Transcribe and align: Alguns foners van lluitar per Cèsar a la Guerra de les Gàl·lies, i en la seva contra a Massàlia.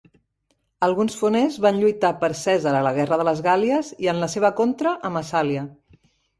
Alguns 0.87 1.17
foners 1.19 1.59
van 1.65 1.77
lluitar 1.83 2.11
per 2.23 2.31
Cèsar 2.41 2.75
a 2.79 2.83
la 2.89 2.95
Guerra 2.97 3.21
de 3.23 3.29
les 3.31 3.45
Gàl·lies, 3.51 3.95
i 4.07 4.13
en 4.17 4.25
la 4.25 4.33
seva 4.39 4.55
contra 4.65 4.99
a 5.11 5.15
Massàlia. 5.21 5.71